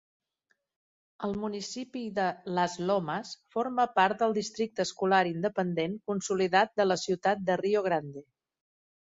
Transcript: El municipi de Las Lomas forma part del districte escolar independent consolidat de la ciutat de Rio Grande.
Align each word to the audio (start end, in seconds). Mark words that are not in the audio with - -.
El 1.25 1.35
municipi 1.41 2.01
de 2.15 2.25
Las 2.59 2.77
Lomas 2.91 3.33
forma 3.57 3.85
part 3.99 4.23
del 4.25 4.33
districte 4.39 4.87
escolar 4.87 5.21
independent 5.33 5.95
consolidat 6.13 6.75
de 6.83 6.89
la 6.91 6.99
ciutat 7.05 7.47
de 7.53 7.61
Rio 7.65 7.87
Grande. 7.91 8.27